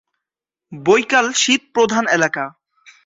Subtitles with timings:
[0.71, 2.43] বৈকাল শীতপ্রধান এলাকা।